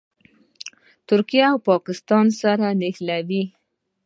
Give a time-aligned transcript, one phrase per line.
[1.07, 3.43] ترکیه او پاکستان سره نښلوي.